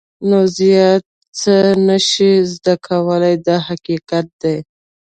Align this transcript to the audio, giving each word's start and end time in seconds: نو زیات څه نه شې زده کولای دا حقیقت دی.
نو 0.29 0.39
زیات 0.57 1.03
څه 1.39 1.55
نه 1.87 1.97
شې 2.09 2.31
زده 2.53 2.73
کولای 2.87 3.35
دا 3.47 3.57
حقیقت 3.67 4.27
دی. 4.41 4.57